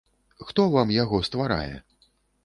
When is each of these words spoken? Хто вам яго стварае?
Хто 0.45 0.63
вам 0.75 0.93
яго 0.95 1.19
стварае? 1.27 1.75